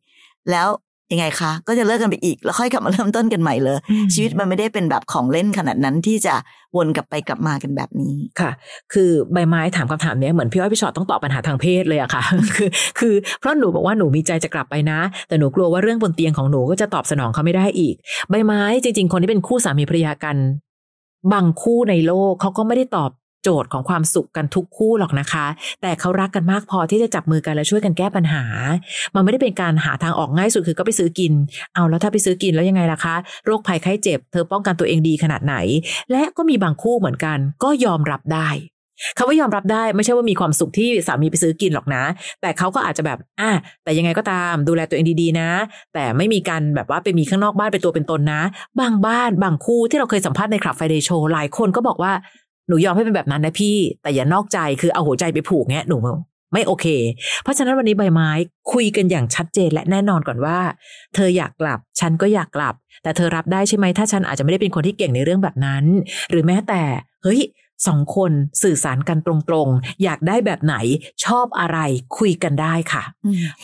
[0.52, 0.68] แล้ว
[1.12, 3.78] ยังไงคะก็จะเลิกกันไปอีกแล้วค่อยกลับมาเริ่มต้นกันใหม่เลย
[4.14, 6.36] ชีวิตมันไม่ได้เป็นแบบของเล่นขนาดนั้นที่จะ
[6.78, 8.52] วนกลับไปกลับมากันแบบนี้ค่ะ
[8.94, 12.24] คือใบไม้ถามคำถามเนี้ยเหมือนพี่อ้อยพี่ชอตต้องตอบปัญหาทางเพศเลยอะค่ะ
[12.56, 17.96] คือคือเพราะหนูบอกว่าหนูมีใจจะกลับไปนะ แต่หนูกลัวว่าเรื่องบนเตียงของหนูก็จะตอบสนองเขาไม่ได้อีก
[18.30, 20.36] ใบไม้จริง ๆ คนที่เป็นคู่สามีภรรยากัน
[21.34, 23.12] บางคู่ในโลกเขาก็ไม่ได้ตอบ
[23.44, 25.46] โจทย์ของความสุขกันทุกคู่หรอกนะคะ
[25.82, 28.44] แต่เขารักกันมากพอที่จะจับมือกันและช่วยกันแก้ปัญหา
[29.16, 31.34] มันไม่ได้เป็นการหาทางออกง่ายสุดคือก็ไปซื้อกิน
[31.74, 33.16] เอาแล้วถ้าไปซื้อกินแล้วยังไงล่ะคะ
[33.46, 35.56] โรคภัยไข้เจ็บ เธอป้องกันตัวเองดีขนาดไหน
[36.12, 38.50] และก็มีบางคู่เหมือนกัน ก็ยอมรับได้
[39.18, 42.04] คำว่ายอมรับได้ไม่ใช่ว่ามีความสุขที่สามีไปซื้อกินหรอกนะ
[42.42, 43.52] แต่เขาก็อาจจะแบบอะ
[43.84, 45.50] แต่ยังไงก็ตามดูแลตัวเองดีๆนะ
[45.94, 48.42] แต่ไม่มีการแบบว่าไปมีข้างนอกบ้านเป็นตัวเป็นตนนะ
[48.80, 52.14] บางบ้านบางคู่ที่เราเคยสัมภาษณ์ในคลับไฟเดย์โชว์หลายคนก็บอกว่า
[52.70, 55.98] หนูยอมให้เป็นแบบนั้นนะพี่ แต่อย่านอกใจคือเอาหัวใจไปผูกเงี้ยหนู
[56.54, 56.86] ไม่โอเค
[57.44, 58.30] เพราะฉะนั้นวันนี้ใบไม้
[58.74, 60.58] คุยกันอย่างชัดเจนและแน่นอนก่อนว่า
[61.16, 65.84] เธออยากกลับ ฉันก็อยากกลับ แต่เธอรับได้ใช่ไหมถ้าฉันอาจจะไม่ได้เป็นคนที่เก่งในเรื่องแบบนั้น
[66.32, 66.82] หรือแม้แต่
[67.24, 67.40] เฮ้ย
[67.88, 68.32] สองคน
[68.64, 69.34] สื่อสารกันตร
[69.66, 70.76] งๆ อยากได้แบบไหน
[71.26, 71.78] ชอบอะไร
[72.18, 73.04] คุยกันได้ค่ะ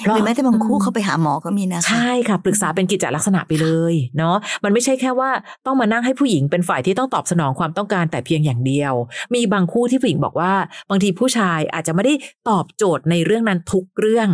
[0.05, 5.29] หรือแม้แต่บางคู่เขาไปหาหมอก็มีนะคะใช่ค่ะปรึกษาเป็นกิจลักษณะไปเลยเนาะมันไม่ใช่แค่ว่า
[5.65, 8.93] ต้องมานั่งให้ผู้หญิงเป็นฝ่ายที่ต้องตอบสนองความต้องการแต่เพียงอย่างเดียว
[9.36, 10.53] มีบางคู่ที่ผู้หญิงบอกว่า
[10.89, 12.13] บางทีผู้ชายอาจจะไม่ได้
[12.50, 14.29] ตอบโจทย์ในเรื่องนั้นทุกเรื่อง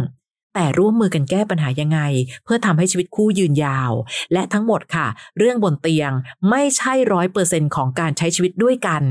[0.56, 2.00] แต่ร่วมมือกันแก้ปัญหายังไง
[2.44, 3.92] เพื่อทำให้ชีวิตคู่ยืนยาว
[4.34, 5.08] และทั้งหมดค่ะ
[5.38, 6.12] เรื่องบนเตียง
[6.50, 9.04] ไม่ใช่ร้อยเปอร์เซ็นของการใช้ชีวิตด้วยกัน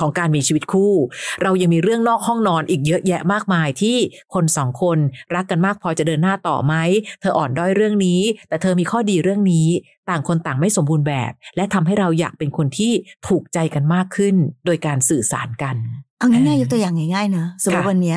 [0.00, 0.94] ของการมีชีวิตคู่
[1.42, 3.96] เรายังมีเรื่องนอกห้องนอนอีกเยอะแยะมากมายที่
[4.34, 4.98] คนสองคน
[5.34, 6.74] รักกันมากพอจะเดินหน้าต่อไหม
[7.20, 9.68] เธออ่อนด้อยเรื่องนี้ แต่เธอมีข้อดีเรื่องนี้
[10.10, 12.92] ต่างคนต่างไม่สมบูรณ์แบบ และทำให้เราอยากเป็นคนที่
[13.28, 14.34] ถูกใจกันมากขึ้น
[14.66, 15.76] โดยการสื่อสารกัน
[16.18, 18.16] เอาง่ายๆยกตัวอย่างง่ายๆเนอะสมมติวันนี้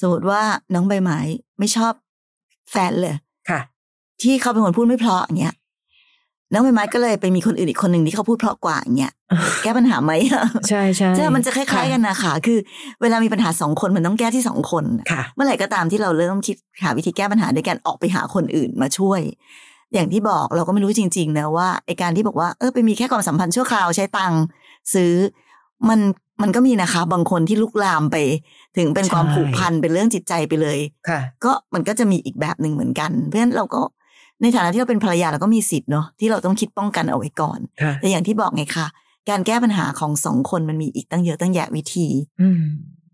[0.00, 0.40] สมมติว่า
[0.74, 1.18] น้องใบไม้
[1.58, 1.92] ไม่ชอบ
[2.70, 3.14] แฟนเลย
[3.50, 3.60] ค่ะ
[4.22, 5.54] ที่เขาเป็นคนพูดไม่เพราะอย่างเงี้ย
[6.52, 9.12] น้องใบไม้ก็เลยไปมีคนอื่นอีกคนหนึ่งที่เขาพูดเพราะกว่าอย่างเงี้ย
[9.62, 10.12] แก้ปัญหาไหม
[10.68, 12.58] ใช่ใช่ใช่มันจะคล้ายๆกันนะคะคือ
[13.02, 19.20] เวลามีปัญหาสองคนมันต้องแก้ที่สองคนค่ะเมื่อไหร่ก็ตามที่เราเริ่มคิดหาวิธีแก้ปัญหาด้วยการออกไปหาคนอื่นมาช่วย
[19.94, 24.42] อย่างที่บอกเราก็ไม่รู้จริง ๆ นะว่าไอการที่บอกว่าเออไปมีแค่ความสัมพันธ์ชั่วคราวใช้ตังค์
[24.94, 25.12] ซื้อ
[25.88, 26.00] มัน
[26.42, 28.16] มันก็มีนะคะ บางคนที่ลุกลามไป
[28.76, 33.80] ถึงเป็นความผูกพันเป็นเรื่องจิตใจไปเลยค่ะก็มันก็จะมีอีกแบบหนึ่งเหมือนกัน เพราะฉะนั้นเราก็
[34.42, 37.58] ในฐานะที่เราเป็นภรรยาเราก็มีสิทธิ์เนาะที่เราต้องคิดป้องกันเอาไว้ก่อน
[38.00, 38.86] แต่อย่างที่บอกไงคะ
[39.30, 42.08] การแก้ปัญหาของสองคนมันมีอีกตั้งเยอะตั้งแยะวิธี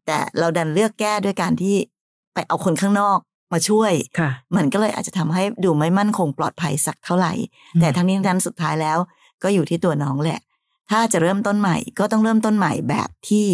[0.07, 1.77] แต่เราดันเลือกแก้ด้วยการที่
[2.35, 3.19] ไปเอาคนข้างนอก
[3.53, 3.93] มาช่วย
[4.57, 7.33] มันก็เลยอาจจะทำให้ดูไม่มั่นคงปลอดภัยสักเท่าไหร่
[7.81, 8.99] แต่ทั้งนี้ทั้งนั้นสุดท้ายแล้ว
[9.43, 10.41] ก็อยู่ที่ตัวน้องแหละ
[10.91, 13.47] ถ้าจะเริ่มต้นใหม่ก็ต้องเริ่มต้นใหม่แบบที่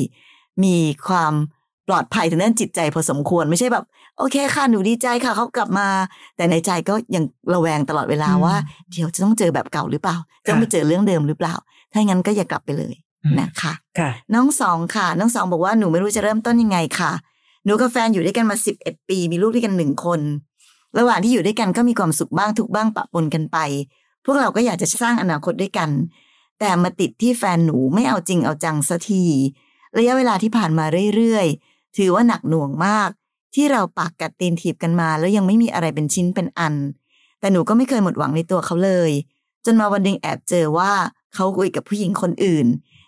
[0.64, 0.76] มี
[1.08, 1.59] ความป
[1.92, 3.84] ลอดภัยทางด้านจิตใจพอสมควรไม่ใช่แบบ
[4.18, 5.88] โอเคค่ะหนูดีใจค่ะเขากลับมา
[6.36, 7.24] แต่ในใจก็ยัง
[7.54, 8.54] ระแวงตลอดเวลาว่า
[8.90, 11.54] เดี๋ยวจะต้องเจอแบบเก่าหรือเปล่าต้องไปเจอเรื่องเดิมหรือเปล่า
[11.92, 12.94] ถ้างั้นก็อย่ากลับไปเลย
[13.40, 17.12] นะคะค่ะน้องสองค่ะ น้องสองบอกว่าหนูไม่รู้จะเริ่มต้นยังไงค่ะ
[17.64, 20.20] หนูกับแฟนอยู่ด้วยกันมาสิบเอ็ดปี มีลูกด้วยกันหนึ่งคน
[20.98, 23.58] ระหว่างที่อยู่ด้วยกันก็มีความสุขบ้างทุกบ้างปะปนกันไป
[24.24, 25.90] พวกเราก็อยากจะสร้างอนาคตด้วยกัน
[26.60, 29.24] แต่มาติดที่แฟนหนูไม่เอาจริงเอาจังสักที
[29.98, 30.84] ระยะเวลาที่ผ่านมา
[31.16, 33.10] เรื่อยๆ ถือว่าหนักหน่วงมาก
[33.54, 36.74] ที่เราปากกัดตีนถีบกันมา แล้วยังไม่มีอะไรเป็นชิ้นเป็นอัน
[37.40, 39.10] แต่หนูก็ไม่เคยหมดหวังในตัวเขาเลย
[39.64, 40.92] จนมาวันหนึ่งแอบเจอว่า
[41.34, 42.66] เขาคุยกับผู้หญิงคนอื่น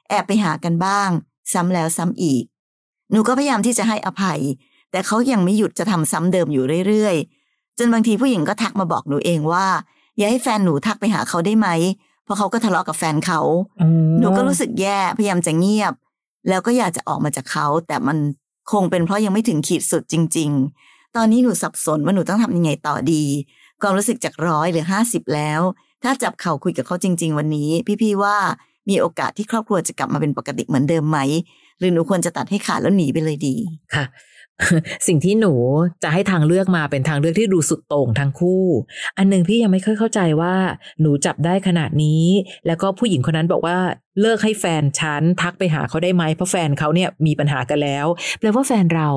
[0.08, 1.10] แอบไปหากันบ้าง
[1.52, 2.44] ซ้ำแล้วซ้ำอีก
[3.12, 4.40] หนูก็พยายามที่จะให้อภัย
[4.90, 9.66] แต่เขายังไม่หยุดจะทำซ้ำเดิมอยู่เรื่อยๆ จนบางทีผู้หญิงก็ทักมาบอกหนูเองว่า
[10.16, 11.68] อย่าให้แฟนหนูทักไปหาเขาได้ไหม
[12.24, 13.40] เพราะเขาก็ทะเลาะกับแฟนเขา
[14.18, 15.94] หนูก็รู้สึกแย่พยายามจะเงียบ
[16.48, 18.18] แล้วก็อยากจะออกมาจากเขา แต่มัน
[18.70, 20.50] คงเป็นเพราะยังไม่ถึงขีดสุดจริง
[20.84, 23.24] ๆ ตอนนี้หนูสับสนว่าหนูต้องทำยังไงต่อดี
[23.80, 25.60] ความรู้สึกจากร้อยหรือห้าสิบแล้ว
[26.02, 27.70] ถ้าจับเข่าคุยกับเขาจริง ๆ วันนี้
[28.02, 28.36] พี่ๆว่า
[28.88, 31.18] มีโอกาสที่ครอบครัวจะกลับมาเป็นปกติเหมือนเดิมไหม
[31.78, 33.54] หรือหนูควรจะตัดให้ขาดแล้วหนีไปเลยดี
[33.94, 34.04] ค่ะ
[35.06, 35.54] สิ่งที่หนู
[36.02, 38.64] จะให้ทางเลือกมาเป็นทางเลือกที่ดูสุดโต่งทั้งคู่
[39.18, 40.54] อันหนึ่งพี่ยังไม่ค่อยเข้าใจว่า
[41.00, 42.24] หนูจับได้ขนาดนี้
[42.66, 43.78] แล้วก็ผู้หญิงคนนั้นบอกว่า
[44.20, 48.06] เลิกให้แฟนฉันทักไปหาเขาได้ไหมเพราะแฟนเขาเนี่ยมีปัญหากันแล้ว
[48.38, 49.08] แปลว่าแฟนเรา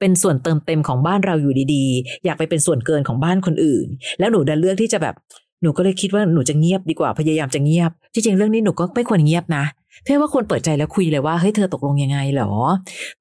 [0.00, 3.86] เป็นส่วนเติมเต็มของบ้านเราอยู่ดีๆ อยากไปเป็นส่วนเกินของบ้านคนอื่น
[4.18, 5.14] แล้วหนูดันเลือกที่จะแบบ
[5.62, 9.64] หนูก็เลยคิดว่าหนูจะเงียบดีกว่าพยายามจะเงียบที่จริงเรื่องนี้หนูก็ไม่ควรเงียบนะ
[10.02, 12.52] เพื่อว่าควรเปิดใจแล้วคุยเลยว่าเฮ้ยเธอตกลงยังไงหรอ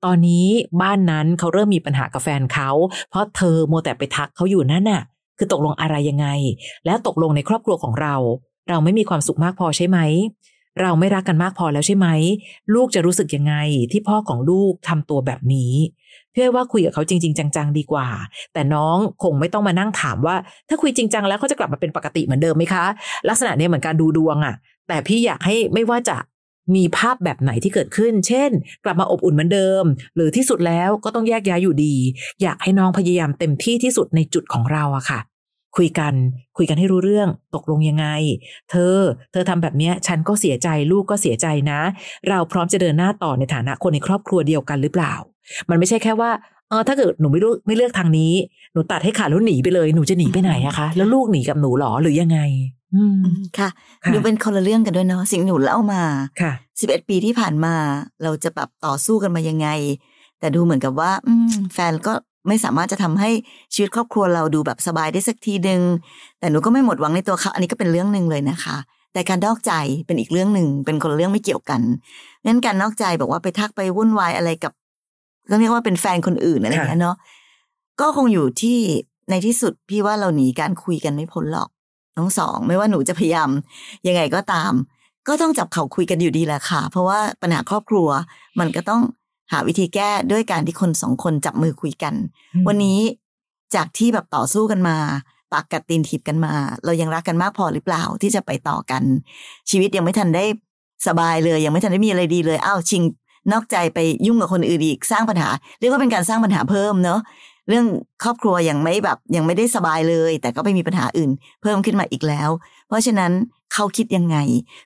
[0.05, 0.45] ตอนนี้
[0.81, 2.69] บ้านนั้นเขาเริ่มมีปัญหากับแฟนเขา
[3.09, 5.03] เพราะเธอโมแต่ไปทักเขาอยู่นั่นน่ะ
[5.37, 6.27] คือตกลงอะไรยังไง
[6.85, 8.15] แล้วตกลงในครอบครัวของเรา
[8.69, 9.99] เราไม่มีความสุขมากพอใช่ไหม
[10.81, 12.07] เราไม่รักกันมากพอแล้วใช่ไหม
[12.73, 13.55] ลูกจะรู้สึกยังไง
[13.91, 15.73] ที่พ่อของลูกทำตัวแบบนี้
[16.33, 18.07] พี่อว่าคุยกับเขาจริง ๆ จัง ๆ ดีกว่า
[18.53, 20.35] แต่น้องคงไม่ต้องมานั่งถามว่า
[20.69, 22.85] ถ้าคุยจริงจังแล้วเขาจะกลับมาเป็นปกติเหมือนเดิมไหมคะ
[23.29, 24.55] ลักษณะเนี้ยเหมือนการดูดวงอะ
[24.87, 26.17] แต่พี่อยากให้ไม่ว่าจะ
[26.75, 28.51] มีภาพแบบไหนที่เกิดขึ้น เช่น
[28.84, 29.84] กลับมาอบอุ่นเหมือนเดิม
[30.15, 31.95] หรือที่สุดแล้วก็ต้องแยกย้ายอยู่ดี
[32.41, 35.19] อยากให้น้องพยายามเต็มที่ที่สุดในจุดของเราอะค่ะ
[35.77, 36.13] คุยกัน
[36.58, 38.08] คุยกันให้รู้เรื่องตกลงยังไง
[38.69, 38.97] เธอ
[39.32, 41.80] เธอทำแบบเนี้ยฉันก็เสียใจลูกก็เสียใจนะ
[42.30, 45.13] เราพร้อมจะเดินหน้าต่อในฐานะคนในครอบครัวเดียวกันหรือเปล่า
[45.69, 46.32] มันไม่ใช่แค่ว่า
[46.69, 48.34] เออถ้าเกิดหนูไม่รู้ไม่เลือกทางนี้
[48.73, 52.39] หนูตัดให้ขาดแล้วหนีไปเลย หนูจะหนีไปไหนอะคะ แล้วลูกหนีกับหนูหรอหรือยังไง
[52.93, 53.69] อืมอืมค่ะ
[54.04, 56.04] ค่ะหนูเป็นคนละเรื่องกันด้วยเนาะสิ่งหนูเล่ามา
[56.41, 57.76] ค่ะสิบเอ็ดปีที่ผ่านมา
[58.23, 59.67] เราจะแบบต่อสู้กันมายังไง
[60.39, 62.13] แต่ดูเหมือนกับว่า อืมแฟนก็
[62.47, 63.30] ไม่สามารถจะทำให้
[63.73, 65.82] ชีวิตครอบครัวเราดูแบบสบายได้สักทีหนึ่ง
[66.39, 68.78] แต่หนูก็ไม่หมดหวังในตัวเขาอันนี้ก็เป็นเรื่องหนึ่งเลยนะคะ
[69.13, 69.73] แต่การนอกใจ
[70.06, 71.82] เป็นอีกเรื่องหนึ่งเป็นคนละเรื่องไม่เกี่ยวกัน
[72.45, 74.73] งั้นการนอกใจบอกว่าไปทักไปวุ่นวายอะไรกับ
[75.50, 77.15] ก็เรียกว่าเป็นแฟนคนอื่นอะไรอย่างเงี้ยเนาะ
[78.02, 78.78] ก็คงอยู่ที่
[79.30, 81.69] ในที่สุดพี่ว่าเราหนีการคุยกันไม่พ้นหรอก
[82.17, 83.49] ทั้งสองไม่ว่าหนูจะพยายาม
[84.08, 84.71] ยังไงก็ตาม
[85.27, 88.08] ก็ต้องจับเขาคุยกันอยู่ดีแหละค่ะ เพราะว่าปัญหาครอบครัว
[88.60, 89.01] มันก็ต้อง
[89.51, 92.13] หาวิธีแก้ด้วยการที่คนสองคนจับมือคุยกัน
[92.53, 92.99] อืมวันนี้
[93.75, 94.97] จากที่แบบต่อสู้กันมา
[95.53, 96.53] ปากกัดตีนถีบกันมา
[96.86, 99.03] เรายังรักกันมากพอหรือเปล่าที่จะไปต่อกัน
[99.69, 100.45] ชีวิตยังไม่ทันได้
[101.08, 103.03] สบายเลยยังไม่ทันได้มีอะไรดีเลยอ้าวชิง
[103.51, 105.49] นอกใจไปยุ่งกับคนอื่นอีกสร้างปัญหา
[105.80, 107.19] เรียกว่าเป็นการสร้างปัญหาเพิ่มเนอะ
[107.69, 107.86] เรื่อง
[108.23, 112.49] ครอบครัวยังไม่แบบยังไม่ได้สบายเลย แต่ก็ไปมีปัญหาอื่น เพิ่มขึ้นมาอีกแล้ว
[112.88, 113.32] เพราะฉะนั้น
[113.73, 114.38] เขาคิดยังไง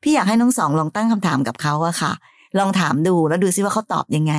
[0.04, 2.12] พี่อยากให้น้องสองลองตั้งคำถามกับเขาอะค่ะ
[2.60, 4.34] ลองถามดูแล้วดูซิว่าเขาตอบยังไง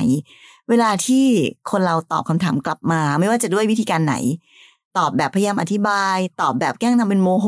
[0.69, 1.25] เวลาที่
[1.71, 4.15] คนเราตอบคำถามกลับมา ไม่ว่าจะด้วยวิธีการไหน
[4.97, 7.47] ตอบแบบพยายามอธิบาย ตอบแบบแกล้งทำเป็นโมโห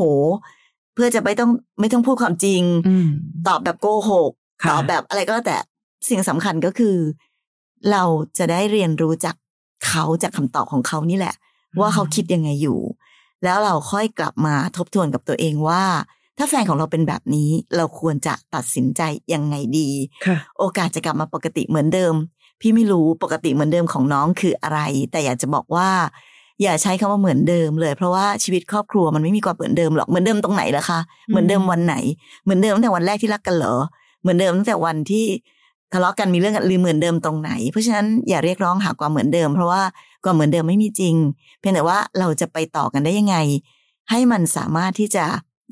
[0.94, 3.06] เพื่อจะไม่ต้องไม่ต้องพูดความจริงอืม
[3.48, 4.30] ตอบแบบโกหก
[4.62, 5.58] ค่ะตอบแบบอะไรก็แล้วแต่
[6.08, 6.96] สิ่งสำคัญก็คือ
[7.90, 8.02] เรา
[8.38, 9.36] จะได้เรียนรู้จาก
[9.86, 11.34] เขาจากคำตอบของเขานี่แหละ
[11.80, 12.78] ว่าเขาคิดยังไงอยู่
[13.44, 15.84] แล้วเราค่อยกลับมาทบทวนกับตัวเองว่า
[16.38, 19.02] ถ้าแฟนของเราเป็นแบบนี้เราควรจะตัดสินใจ
[19.34, 19.88] ยังไงดี
[20.26, 22.14] ค่ะโอกาสจะกลับมาปกติเหมือนเดิม
[22.60, 25.88] พี่ไม่รู้ปกติเหมือนเดิมของน้องคืออะไร แต่อยากจะบอกว่า
[26.62, 31.94] อย่าใช้คำว่าเหมือนเดิมเลย เพราะว่าชีวิตครอบครัวมันไม่มีความเหมือนเดิมหรอกเหมือนเดิมตรงไหนล่ะคะเหมือนเดิมวันไหน
[32.44, 33.76] เหมือนเดิมตั้งแต่วันแรกที่รักกันเหรอ
[34.20, 35.26] เหมือนเดิมตั้งแต่วันที่
[35.92, 39.82] ทะเลาะกันมีเรื่องกันหรือเหมือนเดิมตรงไหน เพราะฉะนั้นอย่าเรียกร้องหาความเหมือนเดิม เพราะว่า
[40.24, 41.14] ความเหมือนเดิมไม่มีจริง
[41.60, 43.36] เพียงแต่ว่าเราจะไปต่อกันได้ยังไง
[44.10, 45.24] ให้มันสามารถที่จะ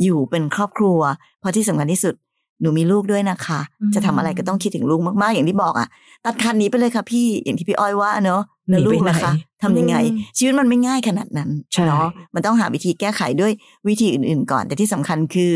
[0.02, 1.00] อยู่เป็นครอบครัว
[1.40, 2.14] เพราะที่สำคัญที่สุด
[2.60, 5.88] หนูมีลูกด้วยนะคะอืมจะทำอะไรก็ต้องคิดถึงลูกมากๆ อย่างที่บอกอะ
[6.24, 13.52] ตัดคันนี้ไปเลยค่ะพี่อย่างที่พี่อ้อยว่าเนอะแล้วลูกนะคะทำยังไงอืมชีวิตมันไม่ง่ายขนาดนั้นใช่เนาะมันต้องหาวิธีแก้ไขด้วย
[13.88, 15.52] วิธีอื่นๆก่อน แต่ที่สำคัญคือ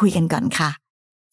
[0.00, 0.70] คุยกันก่อนค่ะ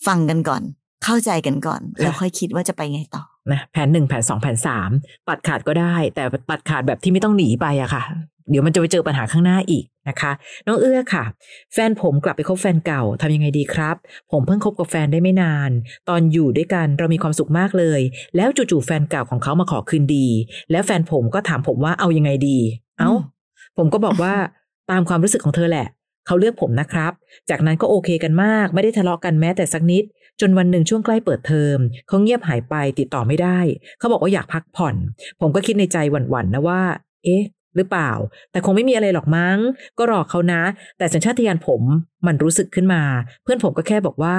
[0.08, 0.62] ฟังกันก่อน
[1.04, 4.90] เข้าใจกันก่อนแล้วค่อยคิดว่าจะไปไงต่อนะแผนหนึ่งแผนสองแผนสาม
[5.28, 8.04] ตัดขาดก็ได้ แต่ตัดขาดแบบที่ไม่ต้องหนีไปอะค่ะ
[8.50, 10.32] เดี๋ยวมันจะไปเจอปัญหาข้างหน้าอีกนะคะ
[10.68, 11.24] น้องเอื้อค่ะ
[11.74, 13.96] แฟนผมกลับไปคบแฟนเก่าทำยังไงดีครับ
[14.32, 15.72] ผมเพิ่งคบกับแฟนได้ไม่นาน
[16.10, 18.02] ตอนอยู่ด้วยกันเรามีความสุขมากเลย
[18.36, 20.28] แล้วจู่ๆแฟนเก่าของเขามาขอคืนดี
[20.72, 22.58] แล้วแฟนผมก็ถามผมว่าเอายังไงดี
[23.00, 23.20] เอ้าอืม
[23.78, 24.34] ผมก็บอกว่า
[24.92, 25.88] ตามความรู้สึกของเธอแหละ
[26.28, 27.12] เขาเลือกผมนะครับ
[27.50, 30.04] จากนั้นก็โอเคกันมาก ไม่ได้ทะเลาะกันแม้แต่สักนิด
[30.42, 33.60] จนวันหนึ่งช่วงใกล้เปิดเทอมเขาเงียบหายไปติดต่อไม่ได้
[34.00, 34.96] เขาบอกว่าอยากพักผ่อน
[35.42, 36.82] ผมก็คิดในใจหวั่นๆนะว่า
[37.24, 37.44] เอ๊ะ
[37.76, 38.12] หรือเปล่า
[38.52, 39.58] แต่คงไม่มีอะไรหรอกมั้ง
[39.98, 40.62] ก็รอเขานะ
[40.98, 41.82] แต่สัญชาตญาณผม
[42.28, 43.04] มันรู้สึกขึ้นมา
[43.44, 44.38] เพื่อนผมก็แค่บอกว่า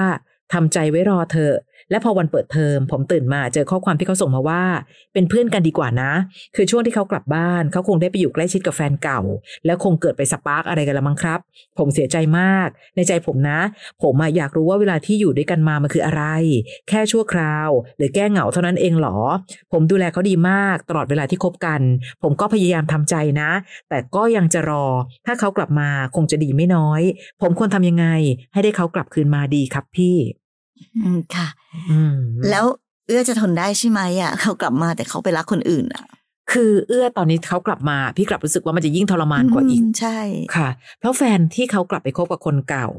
[0.53, 1.51] ทำใจไว้รอเธอ
[1.89, 4.63] และพอวันเปิดเทอมผมตื่นมาเจอข้อความที่เขาส่งมาว่า
[5.13, 6.11] เป็นเพื่อนกันดีกว่านะ
[6.55, 9.21] คือช่วงที่เขากลับบ้าน เขาคงได้ไปอยู่ใกล้ชิดกับแฟนเก่า
[9.65, 11.39] แล้วคงเกิดไปสปาร์กอะไรกันละมั้งครับ
[11.77, 13.59] ผมเสียใจมาก ในใจผมนะ
[14.03, 16.23] ผมอะอยากรู้ว่าเวลาที่อยู่ด้วยกันมามันคืออะไร
[16.89, 19.17] แค่ชั่วคราว หรือแก้เหงาเท่านั้นเองเหรอ
[19.71, 21.81] ผมดูแลเขาดีมากตลอดเวลาที่คบกัน
[22.23, 23.51] ผมก็พยายามทำใจนะ
[23.89, 24.85] แต่ก็ยังจะรอ
[25.25, 27.01] ถ้าเขากลับมาคงจะดีไม่น้อย
[27.41, 28.05] ผมควรทำยังไง
[28.53, 30.17] ให้ได้เขากลับคืนมาดีครับพี่
[31.03, 31.47] อืมค่ะ
[31.89, 32.15] อืม
[32.49, 32.65] แล้ว
[33.07, 36.05] เอื้อจะทนได้ใช่ไหมอะเขากลับมาแต่เขาไปรักคนอื่นอะ
[36.51, 40.19] คือเอื้อตอนนี้เขากลับมา พี่กลับรู้สึกว่ามันจะยิ่งทรมานกว่าอีกมใช่
[40.55, 42.89] ค่ะ เพราะแฟนที่เขากลับไปคบกับคนเก่า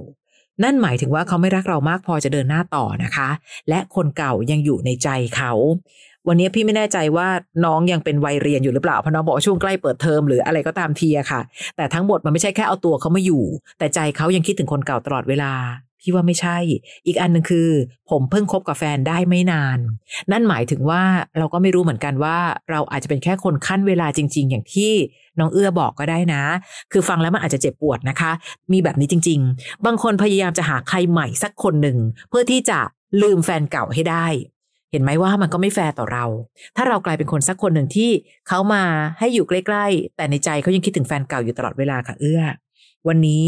[0.62, 3.28] นั่นหมายถึงว่าเขาไม่รักเรามากพอจะเดินหน้าต่อนะคะ
[3.68, 5.52] และคนเก่ายังอยู่ในใจเขา
[6.28, 7.28] วันนี้พี่ไม่แน่ใจว่า
[7.64, 11.40] น้องยังเป็นวัยเรียนอยู่หรือเปล่าเพราะน้องบอกว่าช่วงใกล้เปิดเทอมหรืออะไรก็ตามทีอะค่ะ
[11.76, 13.44] แต่ทั้งหมดมันไม่ใช่แค่เอาตัวเขามาอยู่
[13.78, 15.52] แต่ใจเขายังคิดถึงคนเก่าตลอดเวลา
[16.00, 16.58] พี่ว่าไม่ใช่
[17.06, 17.68] อีกอันหนึ่งคือ
[18.10, 19.78] ผมเพิ่งคบกับแฟนได้ไม่นาน
[20.32, 21.02] นั่นหมายถึงว่า
[21.38, 22.38] เราก็ไม่รู้เหมือนกันว่า
[22.70, 24.92] เราอาจจะเป็นแค่คนขั้นเวลาจริง ๆ อย่างที่
[25.38, 26.42] น้องเอื้อบอกก็ได้นะ
[26.92, 28.32] คือฟังแล้วมันอาจจะเจ็บปวดนะคะ
[28.72, 32.78] มีแบบนี้จริง ๆ บางคนพยายามจะหาใครใหม่สักคนหนึ่งเพื่อที่จะ
[33.22, 34.26] ลืมแฟนเก่าให้ได้
[34.90, 36.24] เห็นไหมว่ามันก็ไม่แฟร์ต่อเรา
[36.76, 38.10] ถ้าเรากลายเป็นคนสักคนหนึ่งที่
[38.48, 38.82] เขามา
[39.18, 42.42] ให้อยู่ใกล้ ๆ แต่ในใจเขายังคิดถึงแฟนเก่าอยู่ตลอดเวลาค่ะเอื้อ
[43.08, 43.46] วันนี้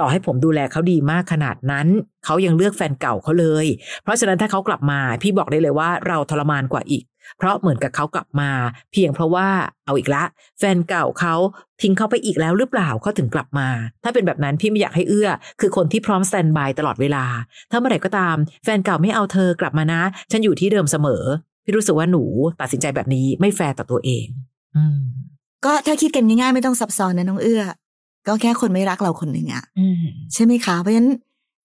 [0.00, 1.86] ต่อให้ผมดูแลเขาดีมากขนาดนั้น
[2.24, 3.66] เขายังเลือกแฟนเก่าเขาเลย
[4.02, 7.04] เพราะฉะนั้นถ้าเขากลับมา พี่บอกได้เลยว่าเราทรมานกว่าอีก
[7.38, 8.50] เพราะเหมือนกับเขากลับมา
[8.92, 9.48] เพียงเพราะว่า
[9.86, 10.24] เอาอีกละ
[10.58, 11.34] แฟนเก่าเขา
[11.82, 13.68] ทิ้งเขาไปอีกแล้วหรือเปล่าเขาถึงกลับมา
[14.04, 15.28] ถ้าเป็นแบบนั้นพี่ไม่อยากให้เอื้อ
[15.60, 17.24] คือคนที่พร้อม standby ตลอดเวลา
[17.70, 21.22] ถ้าเมื่อไหร่ก็ตาม แฟนเก่าไม่เอาเธอกลับมานะ ฉันอยู่ที่เดิมเสมอ
[21.64, 22.22] พี่รู้สึกว่าหนู
[22.60, 24.26] ตัดสินใจแบบนี้ไม่แฟร์ต่อตัวเอง
[24.76, 25.00] อืม
[25.64, 27.62] ก็ถ้าคิดกันง่ายๆไม่ต้องซับซ้อนนะน้องเอื้อ
[28.26, 30.02] ก็แค่คนไม่รักเราคนหนึ่งอะอืม
[30.34, 31.10] ใช่ไหมคะ เพราะฉะนั้น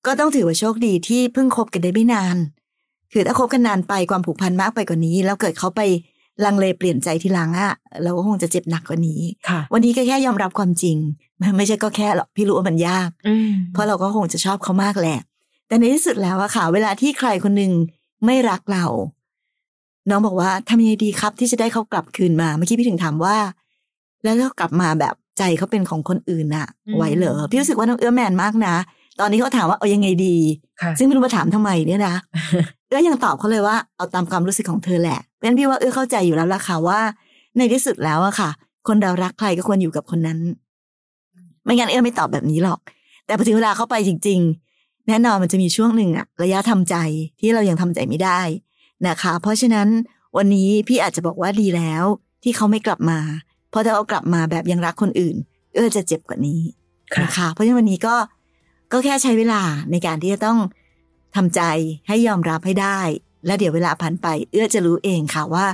[0.05, 2.37] ก็ต้องถือว่าโชคดีที่เพิ่งคบกันได้ไม่นาน
[3.13, 5.81] คือถ้าคบกันนานไปความผูกพันมากไปกว่านี้ แล้วเกิดเขาไป
[6.45, 10.97] ลังเลเปลี่ยนใจทีหลังอะเราก็คงจะเจ็บหนักกว่านี้ค่ะวันนี้ก็แค่ยอมรับความจริง
[11.57, 15.19] ไม่ใช่ก็แค่หรอกพี่รู้ว่ามันยากอืมเพราะเราก็คงจะชอบเขามากแหละ
[15.67, 17.71] แต่ในที่สุดแล้วอะค่ะ เวลาที่ใครคนหนึ่ง
[18.25, 18.85] ไม่รักเรา
[20.09, 23.37] น้องบอกว่าทำยังไงดีครับที่จะได้เขากลับคืนมาเมื่อกี้พี่ถึงถามว่า
[24.23, 28.75] แล้วเรากลับมาแบบ ใจเขาเป็นของคนอื่นอะไหวเหรอพี่รู้สึกว่าน้องเอื้อแมนมากนะ
[29.19, 30.35] ตอนนี้เขาถามว่าเอายังไงดี
[30.81, 32.15] ค่ะซึ่งไม่รู้มาถามทำไมเนี่ยนะ
[32.87, 36.99] เอื้อยังตอบเขาเลยว่าเอาตามความรู้สึกของเธอแหละเพราะฉะนั้นพี่ว่าเอื้อเข้าใจอยู่แล้วล่ะค่ะว่า
[37.57, 38.49] ในที่สุดแล้วอะค่ะ
[38.87, 40.39] คนเรารักใครก็ควรอยู่กับคนนั้น
[41.63, 42.79] ไม่งั้นเอื้อไม่ตอบแบบนี้หรอก
[43.25, 44.39] แต่พอถึงเวลาเข้าไปจริง
[44.73, 46.95] ๆ แน่นอนมันจะมีช่วงหนึ่งอะระยะทำใจ
[47.39, 48.39] ที่เรายังทำใจไม่ได้
[49.07, 49.87] นะคะ เพราะฉะนั้น
[50.37, 52.03] วันนี้พี่อาจจะบอกว่าดีแล้ว
[52.43, 53.46] ที่เขาไม่กลับมาเพ
[53.77, 55.35] ราะถ้าเขากลับมาแบบยังรักคนอื่น
[55.73, 56.59] เอื้อจะเจ็บกว่านี้
[57.13, 58.15] ค่ะนะคะเพราะฉะนั้นวันนี้ก็
[58.91, 59.61] ก็แค่ใช้เวลา
[59.91, 60.59] ในการที่จะต้อง
[61.35, 61.61] ทำใจ
[62.07, 62.99] ให้ยอมรับให้ได้
[63.45, 65.65] แล้วเดี๋ยวเวลาผ่านไป เอื้อจะรู้เองค่ะว่า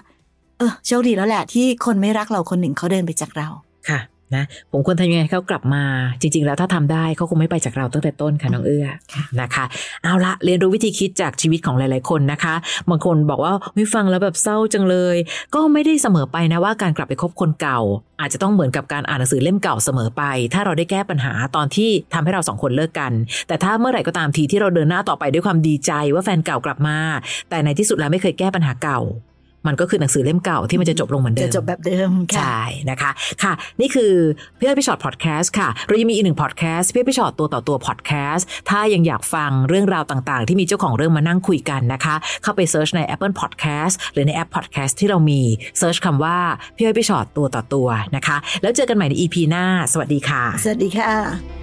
[0.57, 3.72] เออโชคดีแล้วแหละที่คนไม่รักเราคนหนึ่งเขาเดินไปจากเราค่ะ
[4.37, 5.83] นะผมควรทำยังไงให้เขากลับมา
[6.21, 9.65] จริง ๆ แล้วถ้าทำได้เขาคงไม่ไปจากเราตั้งแต่ต้นค่ะน้องเอื้อค่ะนะคะ
[10.03, 12.55] เอาละเรียนรู้วิธีคิดจากชีวิตของหลาย ๆ คนนะคะ
[12.89, 15.17] บางคนบอกว่าวิฟังแล้วแบบเศร้าจังเลย
[15.55, 17.79] ก็ไม่ได้เสมอไปนะว่าการกลับไปคบคนเก่า
[18.19, 23.11] อาจจะต้องเหมือนกับการอ่านหนังสือเล่มเก่าเสมอไป ถ้าเราได้แก้ปัญหาตอนที่ทำให้เราสองคนเลิกกัน
[23.47, 26.97] แต่ถ้าเมื่อไหร่ก็ตามทีที่เราเดินหน้าต่อไปด้วยความดีใจว่าแฟนเก่ากลับมา
[27.49, 28.99] แต่ในที่สุดแล้วไม่เคยแก้ปัญหาเก่า
[29.67, 33.11] มันก็คือหนังสือเล่มเก่าที่มันจะจบลงเหมือนเดิจะมจบแบบเดิมค่ะใช่นะคะ
[33.43, 34.13] ค่ะ นี่คือ
[34.59, 45.41] พี่อ้อยพี่ชอตพอดแคสต์ค่ะเรายังมีอีกหนึ่งพอดแคสต์พี่อ้อยพี่ชอตตัวต่อตัวพอดแคสต์ถ้ายังอยากฟังเรื่องราวต่างๆ ที่มีเจ้าของเรื่องมานั่งคุยกันนะคะ เข้าไป search ใน Apple Podcast หรือในแอป Podcast ที่เรามี
[45.79, 46.37] search คำว่า
[46.75, 51.62] พี่อ้อยพี่ฉอดตัวต่อตัวนะคะ แล้วเจอกันใหม่ใน EP หน้า สวัสดีค่ะ สวัสดีค่ะ